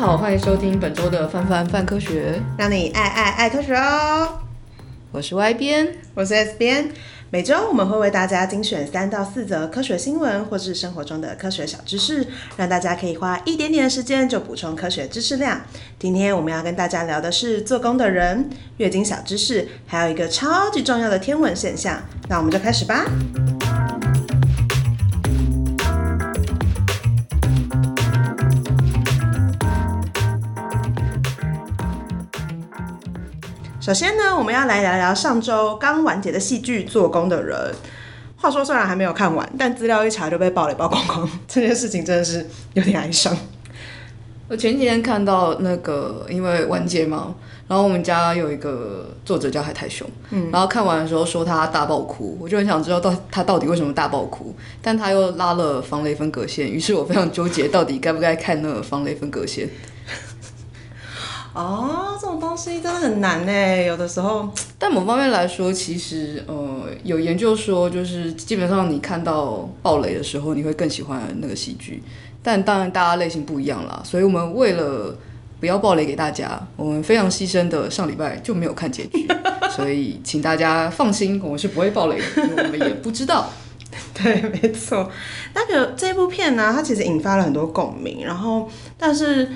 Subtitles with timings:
[0.00, 4.40] 好，欢迎收听本周的范范范科学，让你爱爱爱科学哦。
[5.12, 6.90] 我是 Y 编，我是 S 编。
[7.28, 12.26] 每周我们会为大家精选三到四则科学新闻，或是生活中的科学小知识，
[12.56, 15.60] 让大家可以花一点点的时间就补充科学知识量。
[15.98, 18.48] 今天我们要跟大家聊的是做工的人、
[18.78, 22.00] 月经小知识，还有一个超级重要的天文现象。
[22.26, 23.04] 那我们就开始吧。
[33.90, 37.58] 首先呢，我们要来聊聊上周刚完结的戏剧《做工的人》。
[38.40, 43.36] 话说，虽然还没有看完，但资料一查就被爆雷爆光光，这件事情真的是有点哀伤。
[44.46, 47.34] 我前几天看到那个，因为完结嘛，
[47.66, 59.68] 然后我们家有一个作者叫海苔熊，嗯，然后看完的时候说他大爆哭，我就很想知道到他到底为什么大爆哭，但他又拉了防雷分隔线，于是我非常纠结，到底该不该看那个防雷分隔线。
[61.52, 64.48] 哦，这种东西真的很难呢，有的时候。
[64.78, 72.02] 但某方面来说，其实呃，有研究说，就是基本上你看到暴雷的时候，你会更喜欢那个戏剧。
[72.40, 75.14] 但当然，大家类型不一样啦，所以我们为了
[75.58, 79.26] 不要暴雷给大家，我们非常牺牲的上礼拜就没有看结局。
[79.74, 83.50] 所以，请大家放心，我们是不会暴雷的，因为我们也不知道。
[84.14, 85.10] 对，没错。
[85.52, 89.50] 那个这部片呢，它其实引发了很多共鸣，然后，但是。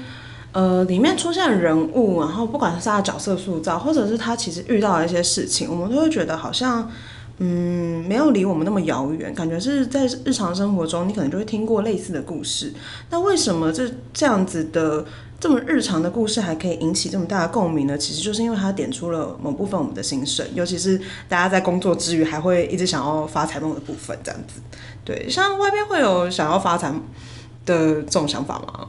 [0.54, 6.88] 呃，里面出现的人物，然后不管是他的角色塑造，或者是他其实遇到的一些事情，我们都会觉得好像，
[7.38, 12.72] 嗯，没有离我们那么遥远，感觉是在日常生活中，你可能就会听过类似的故事。
[13.10, 15.04] 那为什么这这样子的
[15.40, 17.98] 这么日常的故事还可以引起这么大的共鸣呢？
[17.98, 20.96] 其实就是因为它点出了某部分我们的心声，尤其是
[21.28, 24.60] 大家在工作之余还会一直想要发财梦的部分，这样子。
[25.04, 26.92] 对，像外边会有想要发财
[27.66, 28.86] 的这种想法吗？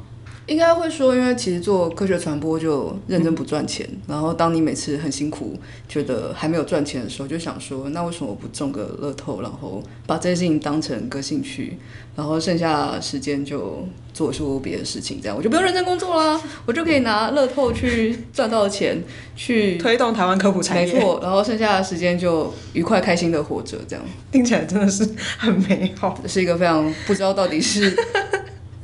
[0.48, 3.88] 应该会说，因为其实做科学传播就认真不赚钱。
[3.90, 5.58] 嗯、然后当你每次很辛苦，
[5.90, 11.78] 觉得还没有赚钱的时候，就想说，那为什么不中个乐透，然后把这件事情当成个兴趣，
[12.16, 19.04] 然后剩下时间就做出别的事情，这样我就不用认真工作啦， 我就可以拿乐透去赚到的钱
[19.36, 20.94] 去推动台湾科普产业。
[20.94, 27.98] 没错，然后剩下的时间就愉快开心的活着，这样听起来真的是很美好，是一个非常不知道到底是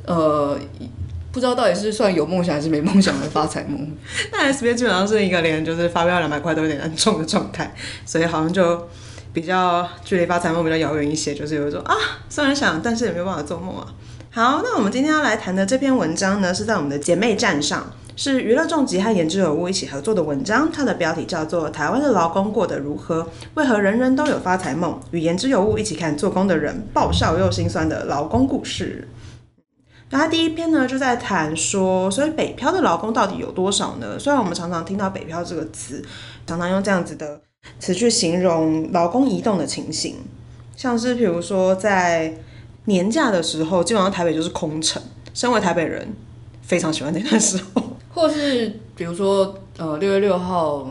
[0.06, 0.58] 呃。
[1.32, 3.90] 不知道到底是算有梦想还是没梦想的发财梦。
[4.30, 8.86] 那 S 编基本上是一个连就是发票两百块都有点难中的状态，所以好像就
[9.32, 11.94] 比较距离发财梦比较遥远一些，就是有一种啊，
[12.28, 13.86] 虽然想，但是也没有办法做梦啊。
[14.30, 23.26] 好，那我们今天要来谈的这篇文章呢，是在我们的姐妹站上，是娱乐重疾和言之有物一起合作的文章，它的标题叫做《台湾的劳工过得如何？
[23.54, 25.00] 为何人人都有发财梦？
[25.12, 29.08] 与言之有物一起看做工的人爆笑又心酸的劳工故事》。
[30.12, 34.18] 那他第一篇呢，就在谈说，所以北漂的劳工到底有多少呢？
[34.18, 36.04] 虽然我们常常听到“北漂”这个词，
[36.46, 37.40] 常常用这样子的
[37.78, 40.16] 词去形容劳工移动的情形，
[40.76, 42.34] 像是比如说在
[42.84, 45.02] 年假的时候，基本上台北就是空城。
[45.32, 46.14] 身为台北人，
[46.60, 47.82] 非常喜欢那段时候。
[48.12, 50.86] 或是比如说，呃，六月六号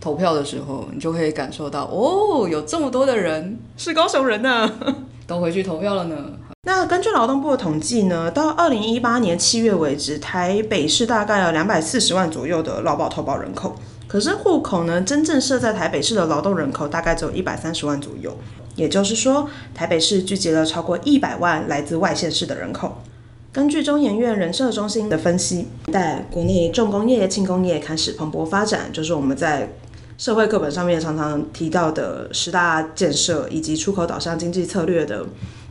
[0.00, 4.68] 投票的时候，你就可以感受到，哦，有这么多的人是高雄人呢，
[5.28, 6.16] 都回去投票了呢。
[6.64, 13.76] 那根据劳动部的统计呢，到二零一八年七月为止，台北市大概有两百四十万左右的劳保投保人口。
[14.08, 18.36] 可是户口呢，真正设在台北市的劳动人口大概只有一百三十万左右。
[18.74, 23.02] 也就是说，台北市聚集了超过一百万来自外县市的人口。
[23.52, 29.72] 根据中研院人社中心的分析，在国内重工业、轻工业开始蓬勃发展，就是我们在
[30.16, 35.24] 社会课本上面常常提到的十大建设以及出口导向经济策略的。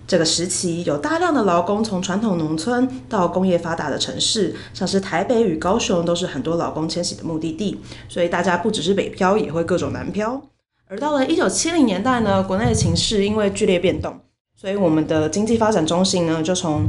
[0.08, 10.42] 这个时期有大量的劳工从传统农村到工业发达的城市，像是台北与高雄都是很多劳工迁徙的目的地，所以大家不只是北漂，也会各种南漂。
[10.88, 14.18] 而到了一九七零年代呢，国内的情势因为剧烈变动，
[14.56, 16.88] 所以我们的经济发展中心呢就从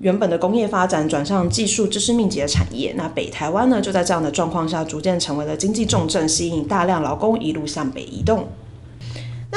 [0.00, 2.92] 原本的工业发展转向技术知识密集的产业。
[2.96, 8.48] 那北台湾呢就在这样的状况下，逐渐成为了经济重镇，吸引大量劳工一路向北移动。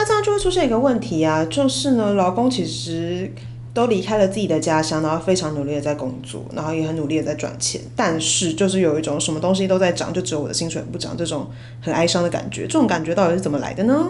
[0.06, 3.32] 这样就会出现一个问题啊，就是呢，劳工其实
[3.74, 11.48] 都离开了自己的家乡，然后非常努力的在工作，然后也很努力的在赚钱，但是就是有一种什么东西都在涨，就只有我的薪水不涨，这种
[11.82, 12.62] 很哀伤的感觉。
[12.64, 14.08] 这种感觉到底是怎么来的呢？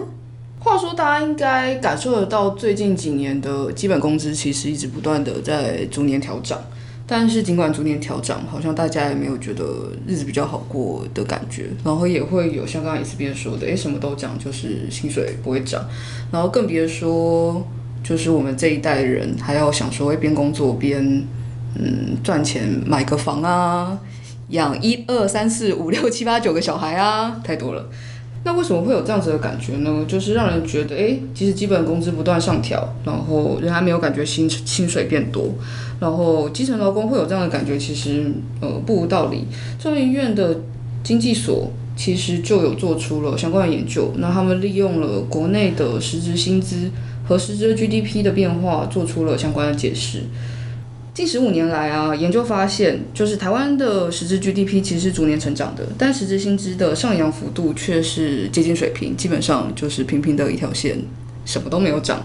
[0.58, 6.60] 话说，大家应该感受得到，最近几年的基本工资其实一直不断的在逐年调涨。
[7.06, 9.64] 但是尽管逐年调涨，好像大家也没有觉得
[10.06, 15.84] 日子比较好过的感觉，然后也会有像刚才 S 编说的，诶，什么都涨，就是薪水不会涨，
[16.32, 17.64] 然后更别说
[18.02, 21.24] 就是我们这一代人还要想说会边工作边
[21.78, 23.98] 嗯，赚钱买个房啊，
[24.48, 27.88] 养一二三四五六七八九个小孩啊，太多了。
[28.44, 30.04] 那为什么会有这样子的感觉呢？
[30.06, 35.52] 就是让人觉得，诶，其实基本工资不断上调，然后人还没有感觉薪薪水变多，
[35.98, 39.46] 然后基层劳工会有这样的感觉，其实呃不无道理。
[39.78, 40.60] 中研院的
[41.02, 46.90] 经济所其实就有做出了相关的研究，那他们利用了国内的实质薪资
[47.26, 50.24] 和实质 GDP 的变化，做出了相关的解释。
[51.14, 60.98] 近十五年来啊，研究发现，就是台湾的实质 GDP 其实是逐年成长的，但实质薪资的上扬幅度却是接近水平，基本上就是平平的一条线，
[61.46, 62.22] 什么都没有涨。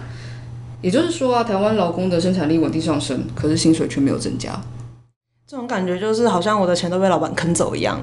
[0.82, 4.60] 也就是说啊，台湾劳工的生产力稳定上升，可是薪水却没有增加。
[5.46, 8.00] 这种感觉就是好像我的钱都被老板坑走一样。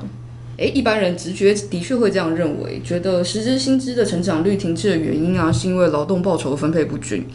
[0.57, 7.25] 诶，一般人直觉的确会这样认为，觉得实质薪资的成长率停滞的原因啊，是因为劳动报酬分配不均。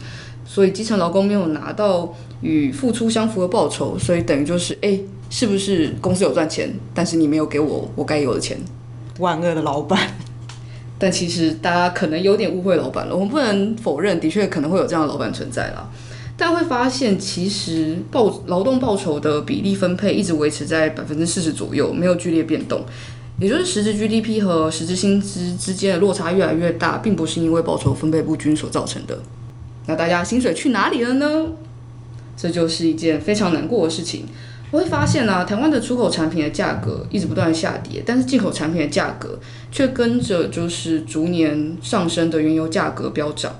[0.45, 8.57] 所以基层劳工没有拿到与付出相符的报酬，所以等于就是，诶，是不是公司有赚钱，但是你没有给我我该有的钱？
[9.19, 9.99] 万恶的老板！
[10.97, 13.15] 但其实大家可能有点误会老板了。
[13.15, 15.89] 我们不能否认，的确可能会有这样的老板存在啦。
[16.37, 22.83] 但会发现，其实报劳动报酬的比例分配一直维持在百分之四十左右，没有剧烈变动。
[23.39, 29.19] 也就是实质 GDP 和实质薪资之间的落差越来越大，并不是因为报酬分配不均所造成的。
[29.87, 31.47] 那大家薪水去哪里了呢？
[32.37, 34.25] 这就是一件非常难过的事情。
[34.75, 39.39] 会发现呢、啊，台湾的出口产品的价格一直不断下跌，但是进口产品的价格
[39.71, 43.55] 却跟着就是逐年上升的原油价格飙涨。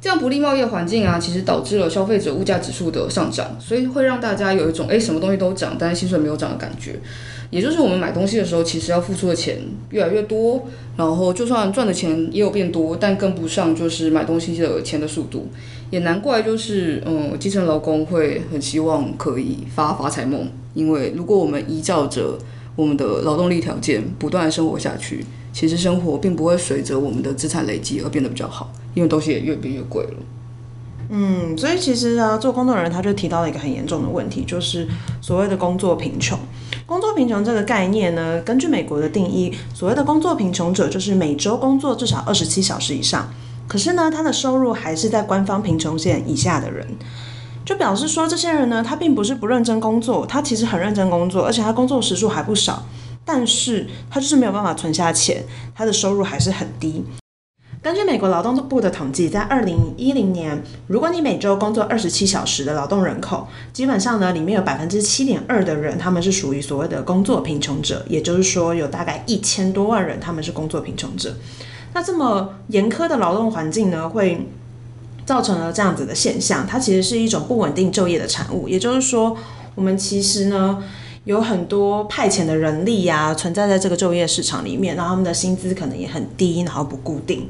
[0.00, 7.00] 这样不利贸易环境啊，其实导致了消费者物价指数的上涨，所以会让大家有一种诶，什么东西都涨，但是薪水没有涨的感觉。
[7.50, 9.58] 也就是我们买东西的时候，其实要付出的钱
[9.90, 10.66] 越来越多，
[10.96, 15.48] 然后就算赚的钱也有变多，但跟不上就是买东西的钱的速度。
[15.94, 22.36] 也难怪就是嗯，基层劳工会很希望可以发发财梦，因为如果我们依照着
[22.74, 30.14] 我们的劳动力条件不断生活下去，其实生活并不会随着我们的资产累积而变得比较好，因为东西也越变越贵了。
[31.10, 34.88] 嗯，所以其实啊，做工作的人他就提到了一个很严重的问题，就是
[35.20, 36.36] 所谓的工作贫穷。
[36.86, 43.32] 工作贫穷这个概念呢，根据美国的定义，所谓的工作贫穷者就是每周工作至少二十七小时以上，
[43.66, 46.86] 可是呢，他的收入还是在官方贫穷线以下的人，
[47.64, 52.84] 就表示说，这些人呢，他并不是不认真工作，他其实很认真工作，而且他工作时数还不少，
[53.24, 55.44] 但是他就是没有办法存下钱，
[55.74, 57.04] 他的收入还是很低。
[57.82, 71.34] 根据美国劳动部的统计，在二零一零年，如果你每周工作二十七小时的劳动人口，基本上呢，里面有百分之七点二的人，他们是属于所谓的工作贫穷者，也就是说，有大概一千多万人，他们是工作贫穷者。
[71.94, 74.46] 那这么严苛的劳动环境呢，会
[75.24, 78.68] 造成了这样子的现象，它其实是一种不稳定就业的产物。
[78.68, 79.36] 也就是说，
[79.76, 80.82] 我们其实呢，
[81.24, 87.48] 有很多派遣的人力呀、存在在这个就业市场里面，然后他们的薪资可能也很低，然后不固定。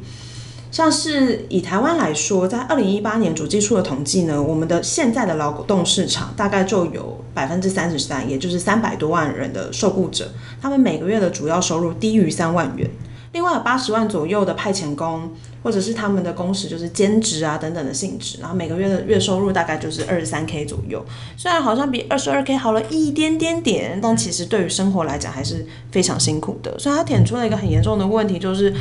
[0.71, 12.91] 像是以台湾来说，在二零一八年主计处的统计呢，我们的现在的劳动市场大概就有百分之三十三，也就是三百多万人的受雇者，他们每个月的主要收入低于三万元。
[13.35, 15.29] 另外有八十万左右的派遣工，
[15.61, 21.05] 或者是他们的工时就是兼职啊等等的性质，然后每个月的月收入大概就是二十三 K 左右。
[21.37, 26.79] 虽然好像比二十二 K 好了一点点点，但其实对于生活来讲还是非常辛苦的。
[26.79, 28.73] 所以他点出了一个很严重的问题，就是。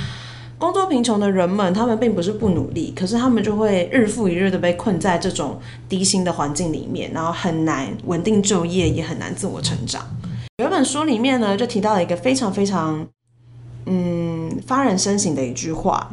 [0.60, 10.02] 工作贫穷的人们，他们并不是不努力，可是他们就会日复一日的被困在这种低薪的环境里面，然后很难稳定就业，也很难自我成长。
[10.60, 13.06] 有一本书里面呢，就提到了一个非常非常，
[13.86, 16.12] 嗯，发人深省的一句话。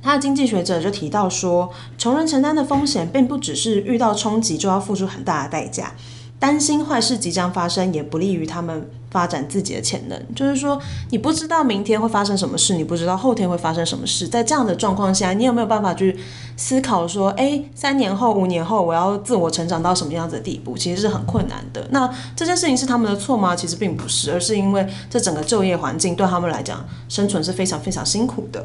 [0.00, 5.92] 他的经济学者就提到说，穷人承担的风险，并不只是遇到冲击就要付出很大的代价。
[6.38, 10.34] 担心坏事即将发生，也不利于他们发展自己的潜能。
[10.34, 10.80] 就是说，
[11.10, 14.28] 你不知道明天会发生什么事，你不知道后天会发生什么事。
[14.28, 16.16] 在这样的状况下，你有没有办法去
[16.56, 20.76] 思考说，诶，三年后、五年后，我要自我成长到什么样子的地步？
[20.76, 21.84] 其实是很困难的。
[21.90, 23.56] 那这件事情是他们的错吗？
[23.56, 28.64] 其实并不是，而是因为这整个就业环境对他们来讲，生存是非常非常辛苦的。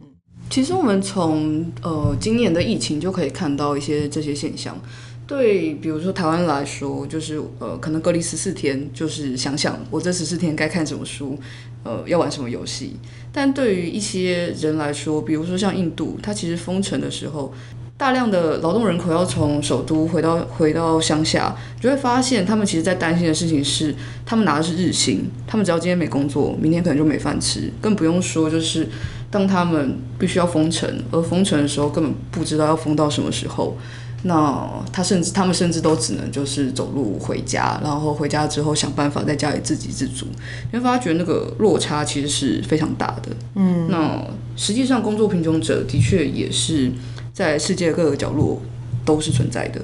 [0.00, 0.08] 嗯
[0.50, 4.76] 其实我们从呃今年的疫情就可以看到一些这些现象。
[5.24, 11.38] 对，比如说台湾来说，就是呃，可能隔离十四天，就是想想我这十四天该看什么书，
[11.84, 12.96] 呃，要玩什么游戏。
[13.32, 17.54] 但对于一些人来说，比如说像印度，它其实封城的时候，
[17.96, 23.94] 大量的劳动人口要从首都回到回到乡下，就会发现他们其实在担心的事情是，
[24.26, 28.88] 他们拿的是日薪，他们只要今天没工作，明天可能就没饭吃，更不用说就是
[29.30, 33.78] 当他们必须要封城，而封城的时候根本不知道要封到什么时候。
[34.24, 40.26] 那他甚至他们甚至都只能就是走路回家，然后回家之后想办法在家里自给自足，
[40.70, 43.30] 你会发觉那个落差其实是非常大的。
[43.56, 44.24] 嗯，那
[44.56, 46.92] 实际上工作贫穷者的确也是
[47.32, 48.62] 在世界各个角落
[49.04, 49.80] 都是存在的。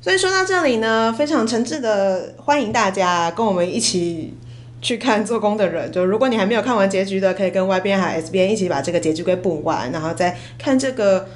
[0.00, 4.32] 所以说到这里呢，非常诚挚的欢迎大家跟我们一起
[4.80, 5.90] 去看《做工的人》。
[5.92, 11.28] 就如果你还没有看完结局的，可以跟 Y 编还有 S 编一起把这个结局给补完，然后再看这个。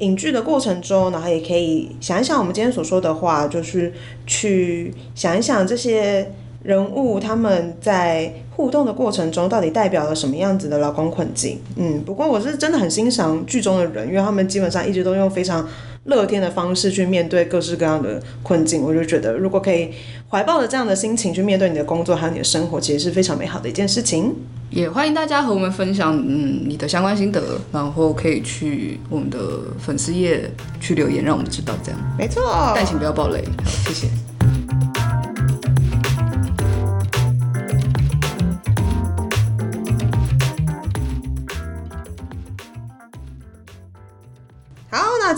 [0.00, 3.92] 影剧的过程中，然后也可以想一想我们今天所说的话，就是
[4.26, 6.30] 去想一想这些
[6.62, 11.58] 人物他们在互动的过程中到底代表了什么样子的劳工困境。
[11.76, 15.66] 嗯，不过我是真的很欣赏剧中的人，因为他们基本上一直都用非常
[16.04, 18.82] 乐天的方式去面对各式各样的困境。
[18.82, 19.90] 我就觉得，如果可以
[20.28, 24.34] 怀抱着这样的心情去面对你的工作还有你的生活，其实是非常美好的一件事情。
[24.70, 27.42] 也欢迎大家和我们分享，嗯，你的相关心得，
[27.72, 29.38] 然后可以去我们的
[29.78, 30.48] 粉丝页
[30.80, 32.00] 去留言，让我们知道这样。
[32.16, 34.29] 没错，但请不要暴雷，好，谢谢。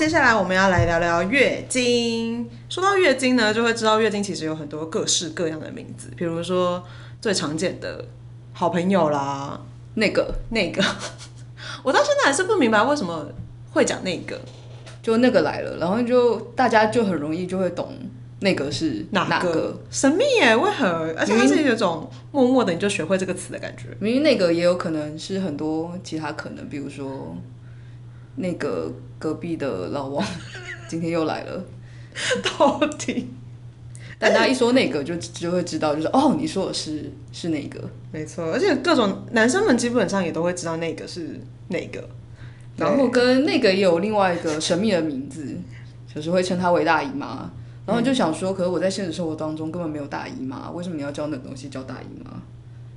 [0.03, 2.51] 接下来我们要来聊聊月经。
[2.69, 6.83] 说到月经呢，就会知道月经其实有很多各式各样的名字，比如说
[7.21, 8.05] 最常见的。
[8.53, 9.61] 好朋友啦，
[9.95, 10.83] 那个那个，
[11.85, 13.29] 我到现在还是不明白为什么
[13.71, 14.41] 会讲那个，
[15.01, 17.95] 就那个来了，然后就大家就很容易就会懂
[18.41, 20.57] 那个是哪个，神秘耶？
[20.57, 21.15] 为何？
[21.17, 23.85] 而且它是有种默默的你就学会这个词的感觉。
[24.01, 27.37] 明明那个也有可能是很多其他可能，比如说
[28.35, 30.27] 那个隔壁的老王
[30.89, 31.65] 今天又来了，
[32.59, 33.29] 到底？
[34.19, 38.53] 但大家一说那个就就会知道，就是哦，你说的是是那个，没错。
[38.53, 42.09] 而且各种男生们基本上也都会知道那个是哪个，
[42.77, 45.57] 然后跟那个也有另外一个神秘的名字，
[46.13, 47.49] 就是会称她为大姨妈。
[47.85, 52.31] 然后就想说，可是我在现实生活当中根本没有大姨妈，为什么你要叫那个东西叫大姨妈？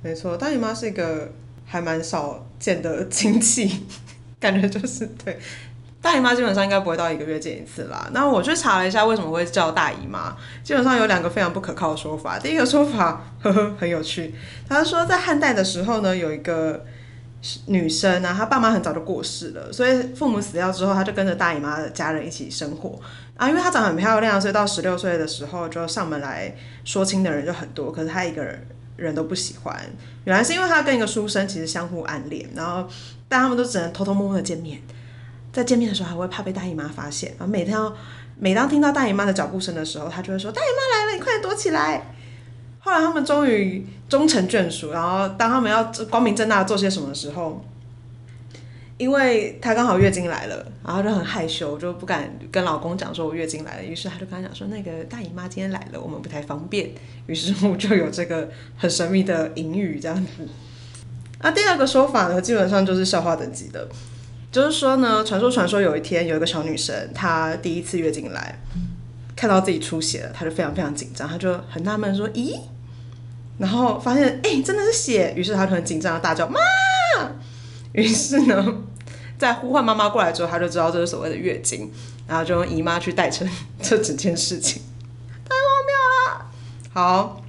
[0.02, 1.32] 没错，大姨妈是一个
[1.64, 3.80] 还蛮少见的亲戚，
[4.38, 5.36] 感觉就是对。
[6.06, 8.08] 大姨妈基本上应该不会到一个月见一次啦。
[8.12, 12.38] 那我去查了一下，为什么会叫大姨妈，基本上有两个非常不可靠的说法。
[12.38, 14.32] 第一个说法， 呵呵，很有趣。
[14.68, 16.84] 他说在汉代的时候呢，有一个
[17.66, 23.00] 女生啊，她爸妈很早就过世了，所以父母死掉之后，她就跟着大姨妈的家人一起生活
[23.36, 23.48] 啊。
[23.48, 28.64] 因为她长得很漂亮，所以到十六岁的时候就上门来说亲的人就很多，可是她一个人
[28.96, 29.76] 人都不喜欢。
[30.22, 32.88] 原来是因为她跟一个书生其实相互暗恋，然后
[33.28, 34.80] 但他们都只能偷偷摸摸的见面。
[35.56, 37.90] 在见面的时候还会怕被大姨妈发现，然后每天要
[38.38, 42.14] 每当听到大姨妈的脚步声的时候，他就会说：“大姨妈来了，你快点躲起来。”
[42.78, 47.64] 后来他们终于终成眷属，然后当他们要光明正大做些什么的时候，
[48.98, 56.90] 因为她刚好月经来了，然后就很害羞，就不敢跟老公讲说我月经来了，于是他就跟他讲说：“那个大姨妈今天来了，我们不太方便。”
[57.26, 60.46] 于是乎就有这个很神秘的隐语这样子。
[61.40, 63.88] 那第二个说法呢，基本上就是笑话等级的。
[64.56, 68.58] 就是说呢，传说传说有一天有一个小女生，她第一次月经来，
[69.36, 72.58] 看到自己出血了，她就非常非常紧张，她就很纳闷说：“咦？”
[73.60, 76.58] 然后发现哎、真的是血，于是她就很紧张的大叫：“妈！”
[77.92, 78.78] 于是呢，
[79.36, 81.92] 在呼唤妈妈过来之后，她就知道这是所谓的月经，
[82.26, 83.46] 然后就用姨妈去代称
[83.82, 84.80] 这整件事情，
[85.44, 86.46] 太荒谬了。
[86.94, 87.42] 好，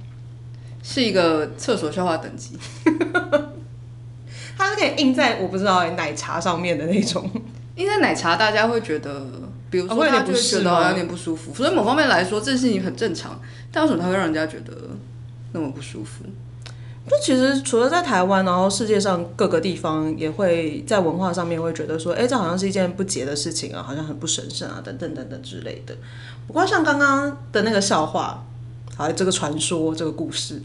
[0.82, 2.58] 是一个厕所笑话等级。
[4.78, 7.28] 它是可以印在我不知道奶茶上面的那种，
[7.74, 9.26] 印在奶茶大家会觉得，
[9.70, 13.40] 比如说他就会觉得有点不舒服，所以某方面来说这事情很正常，
[13.72, 14.72] 但为什么它会让人家觉得
[15.52, 16.24] 那么不舒服？
[17.08, 25.96] 就其实除了在台湾，然后世界上各个地方也会在文化上面会觉得说，哎，这好像是一件不洁的事情啊，好像很不神圣啊，等等等等之类的。
[26.46, 28.44] 不过像刚刚的那个笑话，
[28.94, 30.60] 好，这个传说，这个故事。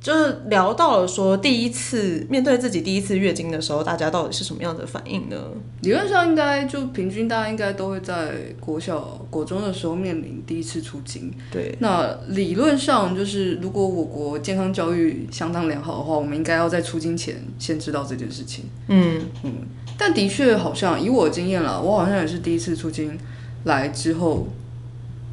[0.00, 5.36] 就是聊到了说，第一次面对自己第一次月经的时候，大家到底是什么样的反应呢？
[5.82, 11.30] 理论上应该就平均，大家应该都会在国小、国中的时候面临第一次出经。
[11.52, 18.64] 对，那理论上就是，如果我国健康教育相当良好的话，我们应该要在出经前先知道这件事情。
[18.88, 19.52] 嗯嗯，
[19.98, 23.18] 但的确好像以我的经验啦，我好像也是第一次出经
[23.64, 24.46] 来之后，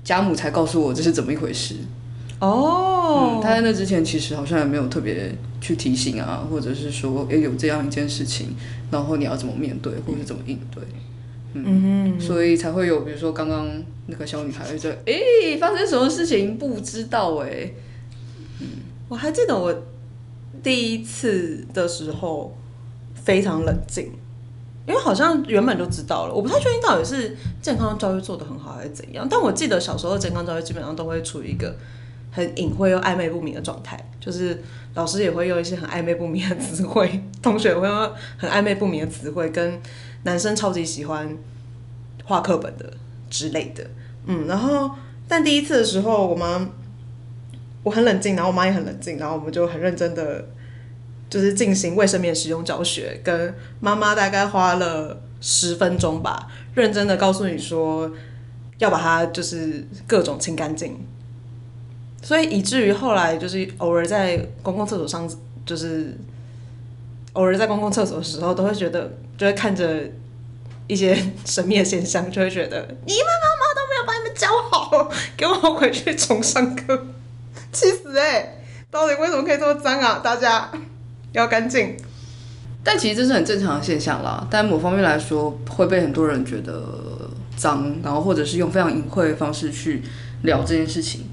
[0.03, 1.75] 家母才告诉我这是怎么一回事。
[2.39, 3.39] 哦、oh.
[3.39, 8.55] 嗯，他在那之前其实好像也没有特别去提醒啊，或者是说，诶，有这样一件事情，
[8.91, 10.83] 然后你要怎么面对，或者怎么应对，
[11.53, 12.21] 嗯，mm hmm.
[12.21, 13.67] 所以才会有，比如说刚刚
[14.05, 17.73] 那个小女孩在，诶，发生什么事情不知道诶。
[18.59, 18.67] 嗯，
[19.09, 19.73] 我还记得我
[20.61, 22.55] 第一次的时候
[23.15, 24.11] 非常冷静，
[24.87, 29.27] 因为好像原本就知道了，我不太确定到底是健康教育做得很好还是怎样。
[29.29, 31.75] 但我记得小时候的健康教育基本上都会处于一个
[32.37, 34.63] 很隐晦又暧昧不明的状态，就是
[34.93, 39.81] 老师也会用一些很暧昧不明的词汇， 同学也会用很暧昧不明的词汇，跟
[40.23, 41.35] 男生超级喜欢
[42.23, 42.93] 画课本的
[43.29, 43.83] 之类的。
[44.27, 44.91] 嗯，然后
[45.27, 46.69] 但第一次的时候，我妈
[47.81, 50.45] 我很冷静，然后我妈也很冷静，然后我们就很认真的。
[51.29, 58.09] 就是进行卫生棉使用教学，跟妈妈大概花了十分钟吧，认真的告诉你说
[58.77, 60.97] 要把它就是各种清干净，
[62.27, 65.25] 所以以至于后来就是偶尔在公共厕所上，
[65.65, 66.13] 就是
[67.31, 70.03] 偶尔在公共厕所的时候，都会觉得就会看着
[70.87, 77.05] 一些神秘的现象，就会觉得你们妈妈都没有把你们教好，给我回去重上课，
[77.71, 78.57] 气死哎、
[78.91, 80.19] 到底为什么可以这么脏啊？
[80.21, 80.69] 大家。
[81.33, 81.95] 要干净，
[82.83, 84.47] 但其实这是很正常的现象啦。
[84.49, 90.01] 但某方面来说，会被很多人觉得脏，然后或者是用非常隐晦的方式去
[90.43, 91.25] 聊这件事情。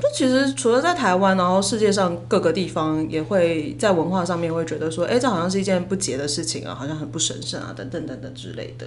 [0.00, 8.86] 就其实除了在台湾，然后世界上各个地方也会在文化上面会觉得说，哎，这好像是一件不洁的事情啊，好像很不神圣啊，等等等等之类的。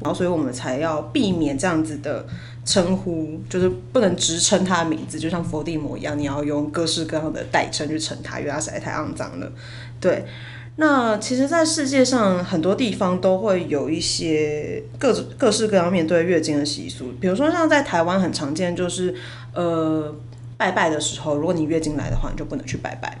[0.00, 2.26] 然后所以我们才要避免这样子的
[2.64, 9.52] 称呼，就是不能直称他的名字，就像佛地魔一样，你要用各式各样的代称去称他，因为他实在太肮脏了。
[10.00, 10.24] 对，
[10.74, 19.14] 那其实，在世界上很多地方都会有一些各种各式各样面对月经的习俗，比如说像在台湾很常见，就是
[19.54, 20.12] 呃。
[20.58, 23.16] 拜拜的时候，如果你月经来的话，你就不能去拜拜。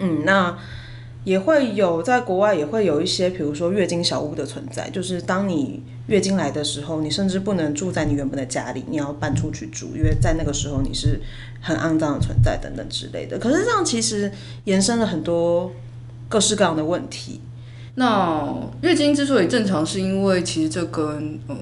[0.00, 0.58] 嗯，那
[1.22, 11.20] 也会有在国外也会有一些，比如说月经小屋的存在，就是当你月经来的时候，你甚至不能住在你原本的家里，你要搬出去住，因为在那个时候你是
[11.60, 13.38] 很肮脏的存在等等之类的。
[13.38, 14.32] 可是这样其实
[14.64, 15.70] 延伸了很多
[16.28, 17.40] 各式各样的问题。
[17.94, 18.48] 那
[18.80, 21.54] 月经之所以正常，是因为其实这跟呃，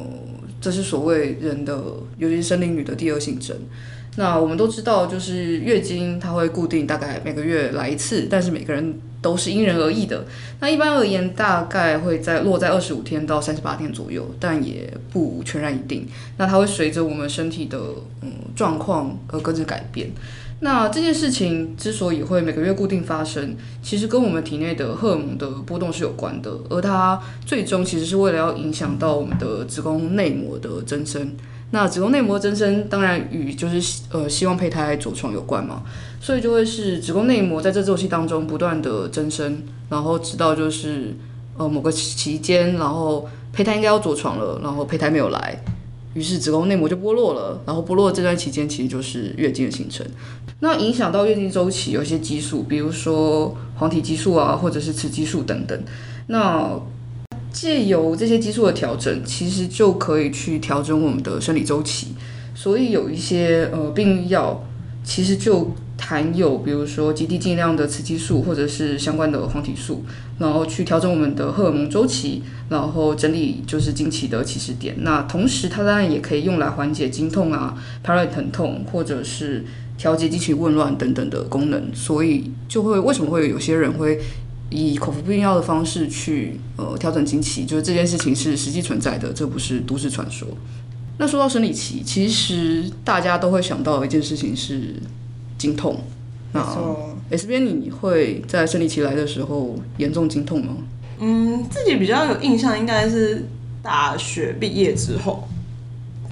[0.61, 1.77] 这是所谓人的，
[2.17, 3.55] 尤其是生理女的第二性征。
[4.17, 10.27] 那我们都知道，就是月经它会固定大概每个月来一次，但是每个人都是因人而异的。
[10.61, 16.07] 那一般而言，大概会在落在二十五天到三十八天左右，但也不全然一定。
[16.37, 17.79] 那它会随着我们身体的
[18.23, 20.11] 嗯状况而跟着改变。
[20.63, 31.33] 那这件事情之所以会每个月固定发生，其实跟我们体内的荷尔蒙的波动是有关的，而它最终其实是为了要影响到我们的子宫内膜的增生。
[31.73, 35.83] 那子宫内膜增生当然与就是呃希望胚胎着床有关嘛，
[36.21, 41.15] 所以就会是子宫内膜在这周期当中不断的增生，然后直到就是
[41.57, 45.63] 呃某个期间，然后胚胎应该要着床了，然后胚胎没有来，
[46.15, 50.05] 于是子宫内膜就剥落了，然后剥落这段期间其实就是月经的形成。
[50.59, 55.81] 那影响到月经周期有些激素，比如说黄体激素啊，或者是雌激素等等，
[56.27, 56.81] 那。
[57.53, 62.09] 借由这些激素的调整，其实就可以去调整我们的生理周期。
[62.55, 64.65] 所以有一些呃避孕药，
[65.03, 70.05] 其实就含有比如说极低剂量的雌激素或者是相关的黄体素，
[70.39, 74.95] 然后去调整我们的荷尔蒙周期，然后整理就是经期的起始点。
[74.99, 79.65] 那同时它当然也可以用来缓解经痛啊、排卵疼痛，或者是
[79.97, 81.83] 调节经期紊乱等等的功能。
[81.95, 84.21] 所以就会为什么会有些人会。
[84.71, 90.49] 以口服避孕药的方式去呃调整经期，就是这件事情是实际存在的，这不是都市传说。
[91.19, 94.95] 那说到生理期，其实大家都会想到一件事情是
[95.59, 96.01] 经痛。
[96.53, 96.61] 那
[97.31, 100.77] S 边你会在生理期来的时候严重经痛吗？
[101.21, 103.47] 嗯，自己比较有印象应该是
[103.83, 105.47] 大学毕业之后，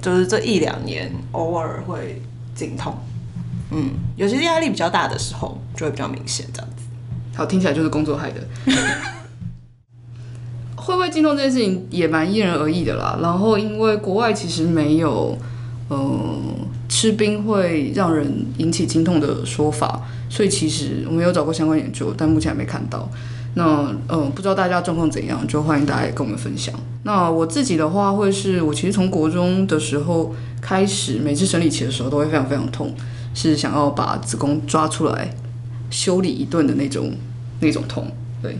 [0.01, 2.21] 就是这一两年偶尔会
[2.55, 2.97] 经痛。
[3.71, 6.78] 嗯，有些压力比较大的时候就会比较明显这样子。
[7.39, 8.41] 好，听起来就是工作害的。
[10.75, 13.17] 会不会经痛这件事情也蛮因人而异的啦。
[13.21, 15.37] 然后，因为国外其实没有，
[15.87, 16.37] 呃，
[16.89, 23.09] 吃冰会让人引起经痛的说法，所以其实我们有找过相关研究，但目前还没看到。
[23.53, 26.75] 那，呃，不知道大家状况怎样，就欢迎大家跟我们分享。
[27.03, 32.93] 那我自己的话，会是我其实从国中的时候开始，每次生理期的时候都会非常非常痛，
[33.33, 35.33] 是想要把子宫抓出来
[35.89, 37.13] 修理一顿的那种。
[37.59, 38.57] 那种痛，对，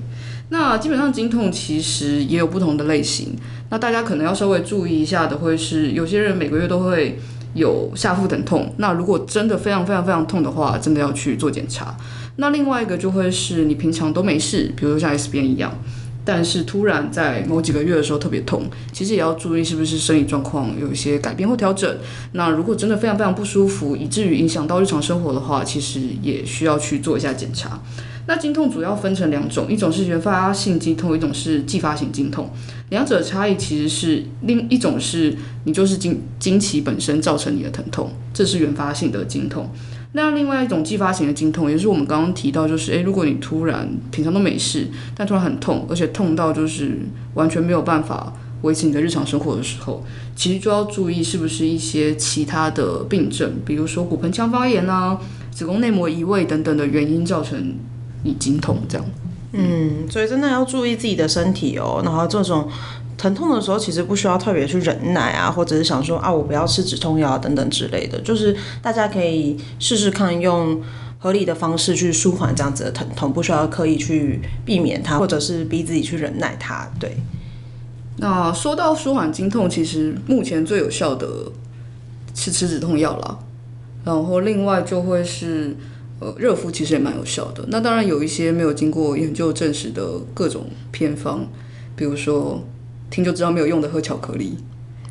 [0.50, 3.36] 那基本上经痛其实也有不同的类型，
[3.70, 7.18] 那大家可能要稍微注意一下的会是，有些人每个月都会
[7.54, 11.96] 有下腹疼痛，那如果真的非常非常非常痛的话，真的要去做检查。
[12.36, 15.78] 那另外一个就会是你平常都没事，比如说像 S 边一样，
[16.24, 21.98] 但是突然在某几个月的时候特别痛，其实也要注意是不是生理状况有一些改变或调整。
[22.34, 27.82] 那如果真的非常非常不舒服，以至于影响到日常生活的话，其实也需要去做一下检查。
[28.30, 32.48] 那经痛主要分成两种，一种是原发性经痛，一种是继发性经痛。
[32.90, 39.68] 两者差异其实是另一种是你就是经经期本身造成你的疼痛，这是原发性的经痛。
[40.12, 47.00] 那另外一种继发型的经痛，也是我们刚刚提到，就是诶，如果你突然平常都没事，但突然很痛，而且痛到就是
[47.34, 57.74] 完全没有办法维持你的日常生活的时候，其实就要注意是不是一些其他的病症，比如说骨盆腔发炎啊、子宫内膜移位等等的原因造成
[58.24, 59.06] 你经痛这样。
[59.52, 62.02] 嗯，所以真的要注意自己的身体哦。
[62.06, 62.70] 然后这种
[63.18, 68.22] 疼痛的时候，其实不需要特别去忍耐啊，或者是想说啊，我不要吃止痛药等等之类的。
[68.22, 70.80] 就是大家可以试试看，用
[71.18, 76.88] 合理的方式去舒缓这样子的疼痛，不需要刻意去避免它，或者是逼自己去忍耐它。
[77.00, 77.18] 对。
[78.18, 81.28] 那说到舒缓经痛，其实目前最有效的
[82.36, 83.40] 是吃止痛药了。
[84.06, 85.76] 然后另外就会是。
[86.20, 87.64] 呃，热敷其实也蛮有效的。
[87.70, 91.48] 那当然有一些没有经过研究证实的各种偏方，
[91.96, 92.64] 比如说
[93.10, 94.58] 听就知道没有用的喝巧克力。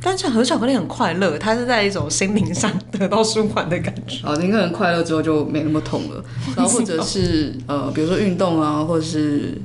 [0.01, 4.27] 但是喝巧克力很快乐，它是在一种心灵上得到舒缓的感觉。
[4.27, 6.25] 啊，你可能快乐之后就没那么痛了。
[6.57, 9.61] 然后或者是呃，比如说运动啊，或者是。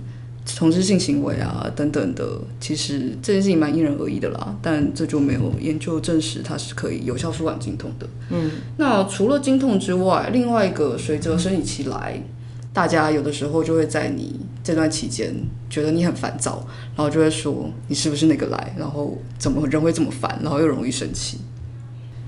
[0.46, 8.06] 从事性行为啊等等的，其实这件事情蛮因人而异的啦，但这就没有研究证实它是可以有效舒缓经痛的。
[8.30, 12.22] 嗯，那除了经痛之外，另外一个随着生理期来，
[12.74, 15.34] 大家有的时候就会在你这段期间
[15.70, 21.38] 觉得你很烦躁，然后就会说你是不是那个来，然后怎么人会这么烦，然后又容易生气。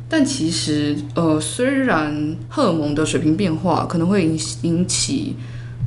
[0.07, 5.35] 但其实呃，虽然荷尔蒙的水平变化可能会引引起。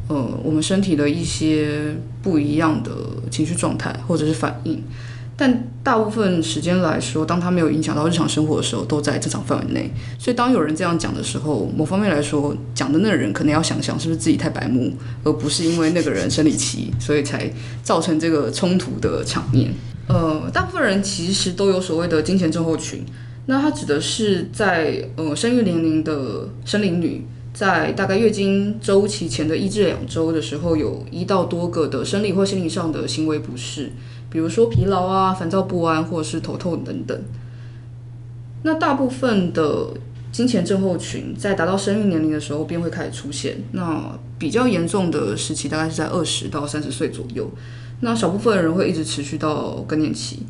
[0.08, 2.90] 呃，我们身体的一些不一样的
[3.30, 4.82] 情绪状态或者是反应，
[5.36, 9.90] 但大部分时间来说，当它没有影响到日常生活的时候，都在正常范围内。
[10.18, 14.92] 所以，当有人这样讲的时候，某方面来说，讲的那个人可能要想想，是不是自己太白目，
[15.24, 17.50] 而不是因为那个人生理期，所以才
[17.82, 19.70] 造成这个冲突的场面。
[20.08, 23.04] 呃，大部分人其实都有所谓的金钱症候群，
[23.44, 27.26] 那它指的是在呃生育年龄的生理女。
[27.58, 33.90] 在大概月经周期前的一至两周的时候，有一到多个的生理或心理上的行为不适，
[34.30, 37.20] 比如说疲劳啊、烦躁不安或者是头痛等等。
[38.62, 39.88] 那大部分的
[40.30, 47.50] 经前症候群在达到生育年龄的时候便会开始出现，那比较严重的时期大概是在二十到三十岁左右，
[48.02, 50.46] 那少部分人会一直持续到更年期。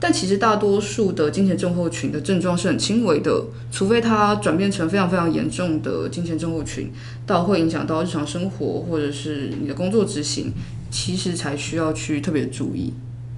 [0.00, 6.90] 但其实大多数的金钱症候群的症状是很轻微的，除非它转变成非常非常严重的金钱症候群，
[7.26, 10.52] 到会影响到日常生活或者是你的工作执行，
[10.90, 12.94] 其实才需要去特别注意。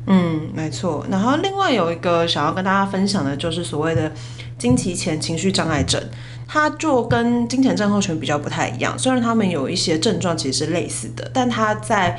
[0.06, 1.06] 嗯，没错。
[1.10, 4.12] 然后另外有一个想要跟大家分享的，就是所谓的
[4.58, 6.00] 经期前情绪障碍症，
[6.48, 8.98] 它就跟金钱症候群比较不太一样。
[8.98, 12.18] 虽然他们有一些症状其实是类似的，但它在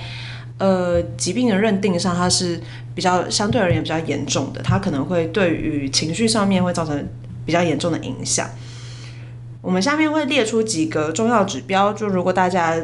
[0.64, 2.62] 呃疾病的认定上，它是。
[2.96, 7.10] 比较相对而言比较严重的，它可能会对于情绪上面会造成
[7.44, 8.48] 比较严重的影响。
[9.64, 12.78] 我们下面会列出几个重要指标，就如果大家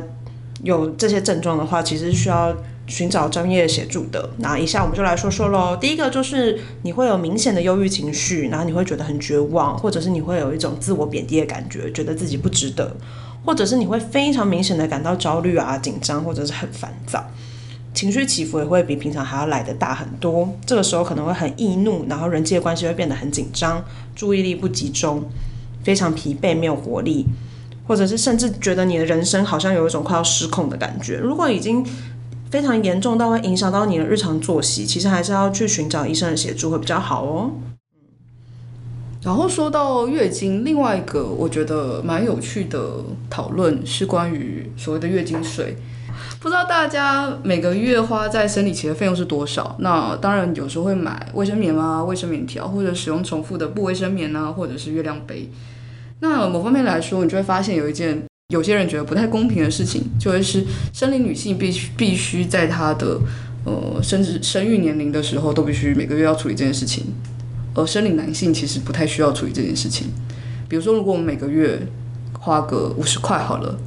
[0.64, 4.32] 有这些症状的话，其实需要寻找专业协助的。
[4.38, 5.78] 那以下我们就来说说喽。
[5.80, 12.98] 第一个就是你会有明显的忧郁情绪，然后你会觉得很绝望，或者是你会有一种自我贬低的感觉，觉得自己不值得，
[13.46, 17.24] 或者是你会非常明显的感到焦虑啊、紧张，或者是很烦躁。
[17.94, 23.84] 情绪起伏也会比平常还要来得大很多，这个时候可能会很易怒，然后人际关系会变得很紧张，
[24.16, 25.24] 注意力不集中，
[25.84, 27.26] 非常疲惫，没有活力，
[27.88, 31.18] 或者是甚至觉得你的人生好像有一种快要失控的感觉。
[31.18, 31.86] 如果已经
[32.50, 37.52] 非常严重到会影响到你的日常作息，其实还是要去寻找医生的协助会比较好哦。
[39.22, 45.76] 然后说到月经，另外一个我觉得蛮有趣的讨论是关于所谓的月经税。
[46.40, 49.76] 不知道大家每个月花在生理期的费用是多少？
[49.80, 55.50] 那当然有时候会买卫生棉啊、卫生棉条，或者使用重复的布卫生棉啊，或者是月亮杯。
[56.22, 63.20] 那某方面来说，你就会发现有一件有些人觉得不太公平的事情，就会是生理女性必须必须在她的
[63.66, 67.06] 呃生殖生育年龄的时候都必须每个月要处理这件事情，
[67.80, 70.08] 而生理男性其实不太需要处理这件事情。
[70.68, 71.80] 比如说，如果我们每个月
[72.40, 73.80] 花个五十块好了。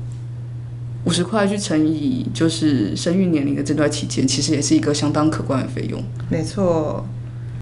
[1.04, 6.00] 五十块去乘以就是生育年龄的这段期间，其实也是一个相当可观的费用。
[6.30, 7.04] 没错，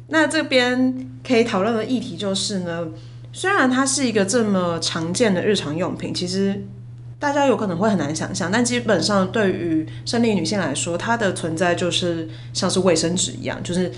[0.09, 2.89] 那这边可以讨论的议题就是呢，
[3.33, 6.63] 虽然它是一个这么常见的日常用品，其实
[7.19, 13.91] 大家有可能会很难想象，但基本上对于生理女性来说，它的存在就是像是卫生纸一样，就是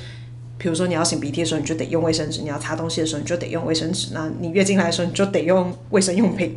[0.62, 6.57] 比如说你要擤鼻涕的时候，你就得用卫生纸；你要擦东西的时候，你就得用卫生纸；那你月经来的时候，你就得用卫生用品。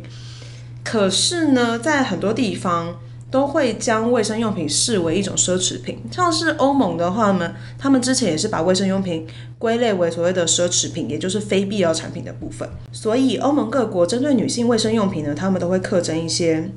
[0.84, 2.96] 可是呢，在很多地方
[3.32, 5.98] 都会将卫生用品视为一种奢侈品。
[6.12, 9.26] 像是欧盟的话呢，他们之前也是把卫生用品
[9.58, 12.68] 归类为所谓的奢侈品，也就是非必要产品的部分。
[12.92, 16.70] 所以欧盟各国针对女性卫生用品呢，他们都会课征一些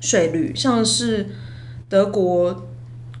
[0.00, 1.30] 税率，像是
[1.88, 2.68] 德国。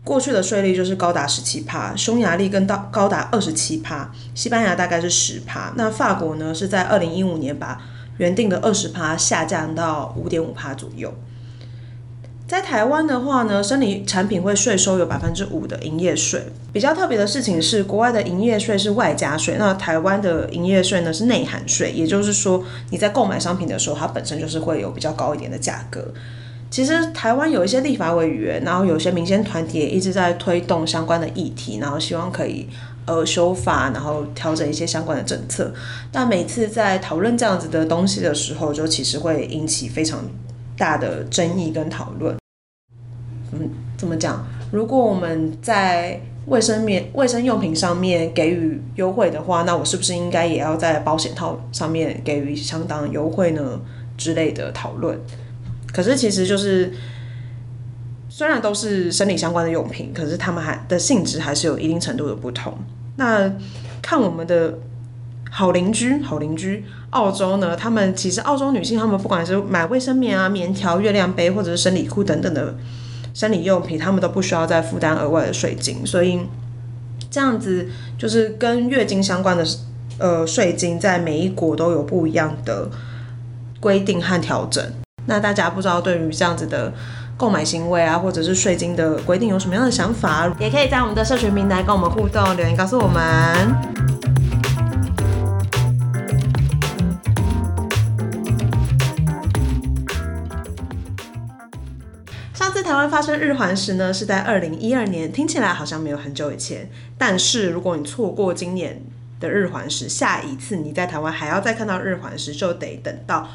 [0.02, 5.72] 过去的税率就是高达十七趴，匈牙利更到高达二十七趴，西班牙大概是十趴。
[5.76, 7.80] 那法国呢，是在二零一五年把
[8.16, 11.12] 原定的二十趴下降到五点五趴左右。
[12.48, 16.46] 在台湾的话呢，生理产品会税收有百分之五的营业税。
[16.72, 26.12] 比较特别的事情是，国外的营业税是外加税，那台湾的营业税呢是内含税，也就是说你在购买商品的时候，它本身就是会有比较高一点的价格。
[26.70, 32.68] 其实台湾有一些立法委员，然后有些民间团体也一直在推动相关的议题，然后希望可以
[33.06, 35.74] 呃修法，然后调整一些相关的政策。
[36.12, 40.20] 但每次在讨论这样子的东西的时候，就其实会引起非常
[40.78, 42.36] 大的争议跟讨论。
[43.52, 44.46] 嗯，怎么讲？
[44.70, 53.80] 如果我们在卫生面、卫生用品上面给予优惠的话，那我是不是应该也要在保险套上面给予相当优惠呢？
[54.16, 55.18] 之类的讨论。
[55.92, 56.92] 可是其实就是，
[58.28, 62.78] 虽然都是生理相关的用品，可是他们还的性质还是有一定程度的不同。
[63.16, 63.52] 那
[64.00, 64.78] 看我们的
[65.50, 72.76] 好邻居，好邻居澳洲呢，他们其实澳洲女性，他们不管是买卫生棉啊、棉条、月亮杯或者是生理裤等等的
[73.34, 76.06] 生理用品，他们都不需要再负担额外的税金。
[76.06, 76.38] 所以
[77.28, 79.66] 这样子就是跟月经相关的
[80.18, 82.88] 呃税金，在每一国都有不一样的
[83.80, 84.82] 规定和调整。
[85.30, 86.92] 那大家不知道对于这样子的
[87.36, 90.52] 购买行为啊，或者是税金的规定有什么样的想法？
[90.58, 93.22] 也可以在我们的社群平台跟我们互动，留言告诉我们。
[102.52, 106.90] 上次台湾发生日环食呢，是在二零一二年，听起来好像没有很久以前。
[107.16, 109.00] 但是如果你错过今年
[109.38, 113.48] 的日环食，下一次你在台湾还要再看到日环食，就得等到。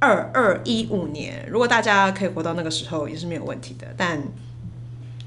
[0.00, 3.86] 二二一五年，如果大家可以活到那个时候，也是没有问题的。
[3.96, 4.20] 但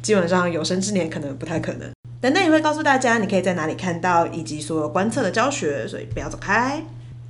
[0.01, 1.89] 基本上有生之年可能不太可能。
[2.19, 6.83] 等等也会告诉大家，你可以在哪里看到，以及所有观测的教学，所以不要走开。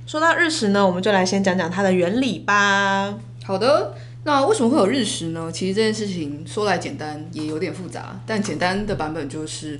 [0.06, 3.14] 说到日食呢，我们就来先讲讲它的原理吧。
[3.44, 5.50] 好的，那为什么会有日食呢？
[5.52, 8.18] 其实这件事情说来简单，也有点复杂。
[8.26, 9.78] 但简单的版本就是，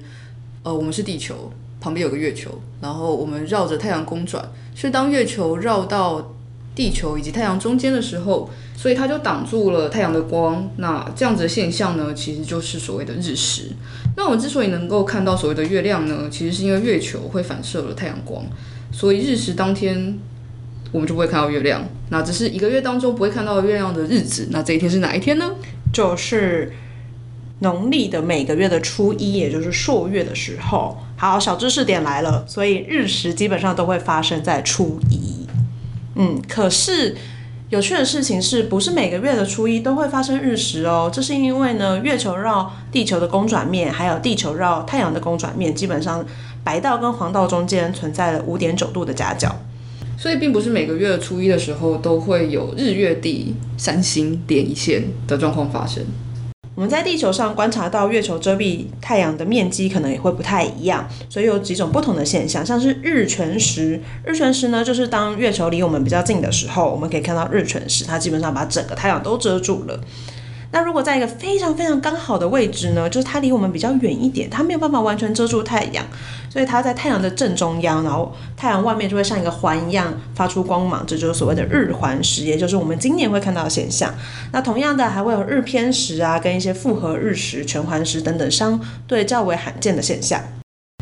[0.62, 1.50] 呃，我们是地球，
[1.81, 6.35] 旁边有个月球，然后我们绕着太阳公转，所以当月球绕到
[6.74, 10.68] 地球以及太阳中间的时候，所以它就挡住了太阳的光。
[10.78, 13.70] 那这样子的现象呢，其实就是所谓的日食。
[14.16, 18.44] 那我们之所以能够看到所谓的月亮呢，其实是因为月球会反射了太阳光，
[18.92, 20.18] 所以日食当天
[20.92, 21.84] 我们就不会看到月亮。
[22.10, 24.48] 那只是一个月当中不会看到月亮的日子。
[24.50, 25.52] 那这一天是哪一天呢？
[25.92, 26.72] 就是
[27.60, 30.98] 农历的每个月的初一，也就是朔月的时候。
[31.16, 35.34] 好，小知识点来了，所以日食基本上都会发生在初一。
[36.16, 37.16] 嗯，可是
[37.70, 41.11] 有趣的事情是不是每个月的初一都会发生日食哦？
[41.12, 46.24] 这是因为呢，月球绕地球的公转面，还有地球绕太阳的公转面，基本上
[46.62, 49.55] 白道跟黄道中间存在了五点九度的夹角，
[50.16, 56.05] 所以并不是每个月的初一的时候都会有日月地三星连一线的状况发生。
[56.74, 64.00] 我们在地球上观察到月球遮蔽太阳的面积可能也会不太一样，所以有几种不同的现象，像是日全食。
[64.24, 70.00] 日全食呢，就是当月球离我们比较近的时候，我们可以看到日全食，它基本上把整个太阳都遮住了。
[70.74, 76.04] 那如果在一个非常非常刚好的位置呢，就是它离我们比较远一点，它没有办法完全遮住太阳，
[76.50, 84.12] 所以它在太阳的正中央，然后太阳外面就会像一个环一样发出光芒，这就是所谓的日环食，也就是我们今年会看到的现象。
[84.50, 90.42] 那同样的还会有日偏食啊，跟一些复合日食、全环食等等相对较为罕见的现象。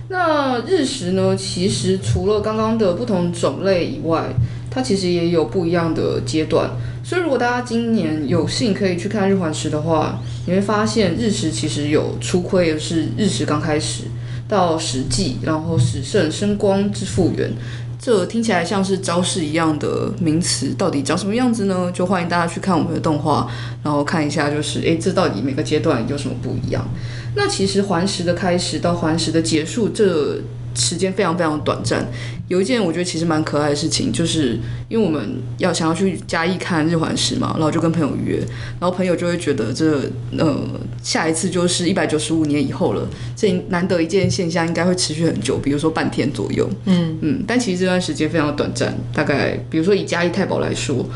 [0.09, 4.27] 那日食呢，其实除了刚刚的不同种类以外，
[4.73, 6.71] 它其实也有不一样的阶段。
[7.05, 14.05] 所以，如果大家今年有幸可以去看日环食的话，你会发现日食其实有初亏，是日食刚开始
[14.49, 17.53] 到食际，然后始盛生光之复原，
[17.99, 21.91] 这听起来像是招式一样的名词，到底长什么样子呢？
[21.93, 23.51] 就欢迎大家去看我们的动画，
[23.83, 26.89] 然后看一下，就是诶，这到底每个阶段有什么不一样？
[27.35, 30.41] 那其实环食的开始到环食的结束，这
[30.75, 32.07] 时间非常非常短暂。
[32.49, 34.59] 有一件我觉得其实蛮可爱的事情，就是
[34.89, 38.39] 因为我们要想要去嘉义看日环食嘛，然后就跟朋友约，
[38.79, 40.01] 然后朋友就会觉得这
[40.37, 40.55] 呃
[41.03, 46.69] 下一次就是一百九十五年以后了，这难得一件现象应该会持续很久，比如说半天左右。
[46.85, 51.09] 嗯嗯，但其实这段时间非常短暂，大概比如说以嘉义太保来说，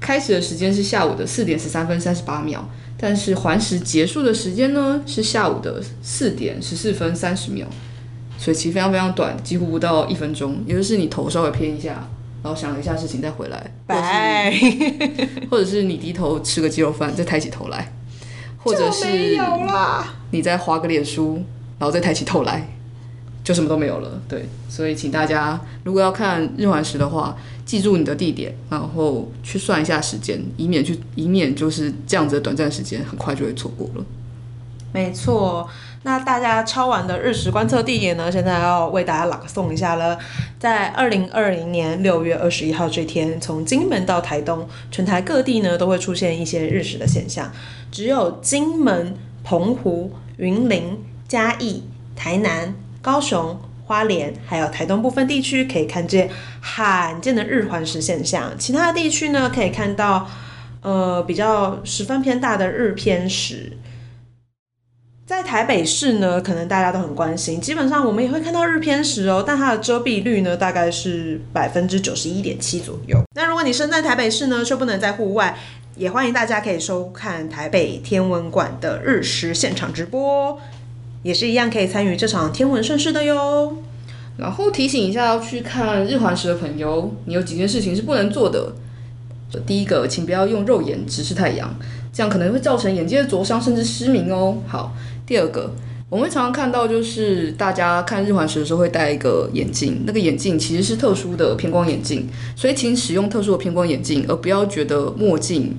[0.00, 2.68] 开始的时间是下午的四点十三分三十八秒。
[3.02, 7.66] 但是环食结束的时间呢是下午的四点十四分三十秒，
[8.40, 12.08] 所以其实非常非常短，几乎不到一分钟，也就是你头稍微偏一下，
[12.42, 14.50] 然后想了一下事情再回来，拜，
[15.50, 17.92] 或者是 你低头吃个鸡肉饭再抬起头来，
[18.56, 19.06] 或者是
[20.30, 21.44] 你再划个脸书，
[21.78, 22.66] 然后再抬起头来。
[23.42, 34.04] 就什么都没有了，对，所以请大家如果要看日环食的话，记住你的地点，然后去算一下时间，以免去以免就是这样子的短暂时间，很快就会错过了。
[34.92, 35.68] 没错，
[36.02, 38.30] 那大家抄完的日食观测地点呢？
[38.30, 40.18] 现在要为大家朗诵一下了。
[40.58, 47.50] 在二零二零年六月二十一号这天，从金门到台东，全台各地呢都会出现一些日食的现象，
[47.92, 50.98] 只有金门、澎湖、云林、
[51.28, 51.84] 嘉义、
[52.16, 52.74] 台南。
[53.02, 56.28] 高雄、花莲还有台东部分地区可以看见
[56.60, 60.28] 罕见的日环食现象，其他的地区呢可以看到，
[60.82, 63.72] 呃，比较十分偏大的日偏食。
[65.30, 73.16] 在台北市呢，可能大家都很关心，基本上我们也会看到日偏食哦，但它的遮蔽率呢大概是百分之九十一点七左右。
[73.36, 75.56] 那如果你身在台北市呢，却不能在户外，
[75.94, 80.58] 也欢迎大家可以收看台北天文馆的日食现场直播。
[81.22, 83.76] 也是一样可以参与这场天文盛事的哟。
[84.36, 88.72] 然后提醒一下，要去看日环食的朋友，你有几件事情是不能做的。
[89.64, 91.72] 第一个，请不要用肉眼直视太阳，
[92.12, 94.58] 这样可能会造成眼睛的灼伤甚至失明哦。
[94.64, 94.94] 好，
[95.30, 95.70] 第二个，
[96.08, 105.76] 我们常常看到就是大家看日环食的时候会戴一个眼镜，那个眼镜其实是特殊的偏光眼镜，所以请使用特殊的偏光眼镜，而不要觉得墨镜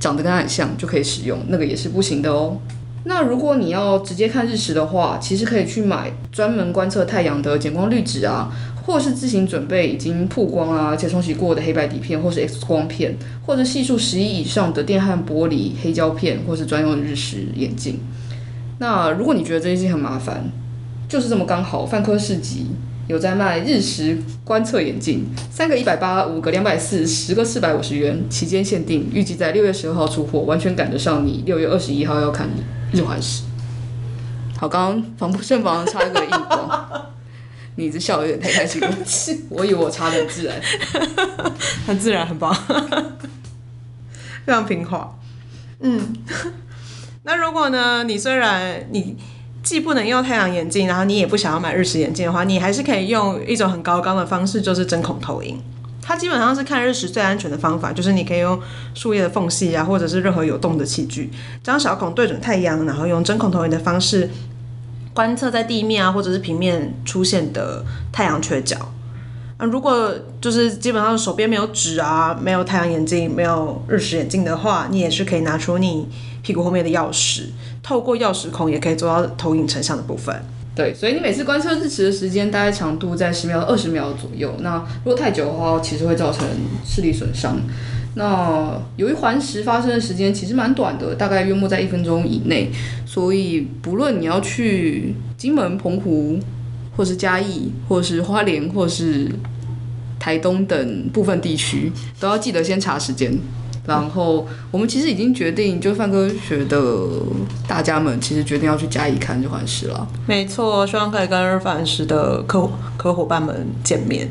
[0.00, 2.56] 长得跟它很像就可以使用，那个也是不行的哦。
[3.04, 8.50] 那如果你要直接看日食的话，其实可以去买专门观测太阳的减光滤纸啊，
[8.86, 18.00] 或是自行准备已经曝光啊且冲洗过的黑白底片，或是 X 光片，或者系数十一以上的电焊玻璃黑胶片，或是专用的日食眼镜。
[18.78, 20.50] 那如果你觉得这些事情很麻烦，
[21.08, 22.66] 就是这么刚好，范科市集
[23.08, 32.62] 有在卖日食观测眼镜，三个一百八，五个两百四，十个四百五十元，期间限定，预计在六月十二号出货，完全赶得上你六月二十一号要看你。
[32.92, 33.42] 日环食，
[34.58, 37.06] 好，刚刚防不胜防插一个硬广，
[37.74, 38.88] 你这笑有点太开心了，
[39.48, 40.60] 我以为我插的很自然，
[41.84, 42.54] 很自然，很棒，
[44.46, 45.18] 非常平滑。
[45.80, 46.00] 嗯，
[47.26, 49.16] 那如果呢，你虽然你
[49.60, 55.60] 既不能用太阳眼镜，然后你也不想要买日食眼镜的话，你还是可以用一种很高刚的方式，就是针孔投影。
[56.00, 58.56] 它基本上是看日食最安全的方法，就是你可以用
[58.94, 61.28] 树叶的缝隙啊，或者是任何有洞的器具，
[61.64, 64.30] 将小孔对准太阳，然后用针孔投影的方式
[65.12, 68.76] 观测在地面啊，或者是平面出现的太阳缺角。
[69.56, 76.06] 啊，如果就是基本上手边没有纸啊，没有太阳眼镜，没有日食眼镜的话，你也是可以拿出你
[76.46, 77.46] 屁股后面的钥匙，
[77.82, 80.32] 透过钥匙孔也可以做到投影成像的部分。
[80.76, 84.54] 对，所以你每次观测日食的时间大概长度在十秒到二十秒左右。
[84.60, 86.46] 那如果太久的话，其实会造成
[86.84, 87.58] 视力损伤。
[88.14, 92.70] 那由于环食发生的时间其实蛮短的，大概约莫在一分钟以内，
[93.04, 96.38] 所以不论你要去金门、澎湖，
[96.96, 99.28] 或是嘉义，或是花莲，或是
[100.20, 103.36] 台东等部分地区，都要记得先查时间。
[103.86, 106.78] 然后我们其实已经决定，就范科学的
[107.68, 110.06] 大家们其实决定要去嘉义看日环食了。
[110.26, 114.28] 没错，希望可以跟日环食的科科伙伴们见面，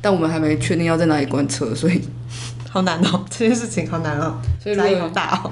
[0.00, 2.00] 但我们还没确定要在哪里观测，所以
[2.68, 5.50] 好难哦， 这件事情好难哦，所以压力好大哦。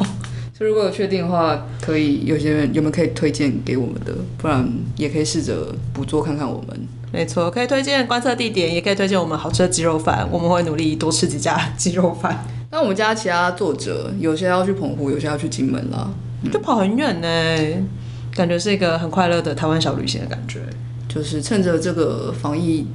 [0.56, 4.12] 所以如果有确定的话，可以有些人有没有可以推荐给我们的？
[4.36, 6.88] 不然也可以试着捕捉看看我们。
[7.12, 12.44] 没错，可以推荐观测地点，也可以推荐我们好吃的鸡肉饭，我们会努力多吃几家鸡肉饭。
[12.70, 16.10] 那我们家其他作者有些要去澎湖，有些要去金门啦，
[16.42, 17.86] 嗯、就跑很远呢，
[18.34, 20.60] 感觉是一个很快乐的台湾小旅行的感觉。
[21.08, 22.86] 就是趁着这个防疫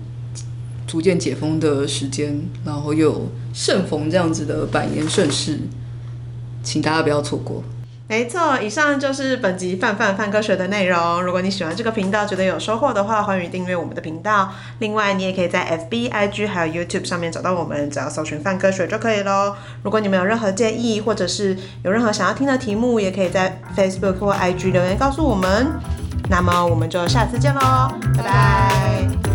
[0.86, 5.58] 逐渐解封的时间，然后又盛逢这样子的百年盛世，
[6.62, 7.64] 请大家不要错过。
[8.06, 11.24] 没错，以上就是本集范范范科学的内容。
[11.24, 14.52] 如果你喜欢这个频道，觉得有收获的话，欢迎订阅我们的频道。
[14.80, 19.56] 另外，你也可以在 FB、IG 还有 YouTube 上面找到我们，只要搜寻范科学就可以喽。
[19.82, 25.68] 如果你们有任何建议，或者是有任何想要听的题目，也可以在 Facebook 或 IG 留言告诉我们。
[26.30, 29.33] 那么，我们就下次见喽，拜拜。